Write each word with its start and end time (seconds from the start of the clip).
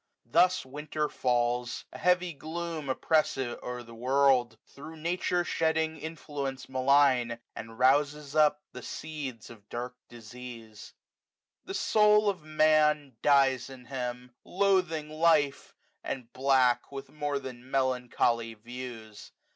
Thus 0.25 0.65
Winter 0.65 1.07
falls, 1.07 1.85
A 1.93 1.99
heavy 1.99 2.33
gloom 2.33 2.89
oppressive 2.89 3.59
o'er 3.61 3.83
the 3.83 3.93
world 3.93 4.49
j 4.49 4.55
A 4.55 4.57
A 4.57 4.57
i^9 4.57 4.57
W 4.57 4.57
I 4.57 4.57
M 4.57 4.65
T 4.65 4.65
E 4.65 4.65
IL 4.65 4.73
Thro* 4.73 4.95
Nature 4.99 5.43
shedding 5.43 5.97
influence 5.99 6.65
malign^ 6.65 7.39
And 7.55 7.77
rouses 7.77 8.35
up 8.35 8.63
the 8.71 8.81
seeds 8.81 9.51
of 9.51 9.69
d&rk 9.69 9.93
dis^se^ 10.09 10.65
^ 10.69 10.93
The 11.65 11.75
soul 11.75 12.29
of 12.29 12.41
Man 12.41 13.15
dies 13.21 13.69
in 13.69 13.85
him, 13.85 14.31
loathing 14.43 15.07
life^ 15.09 15.73
And 16.03 16.33
black 16.33 16.91
with 16.91 17.11
more 17.11 17.37
than 17.37 17.69
melancholy 17.69 18.55
views. 18.55 19.31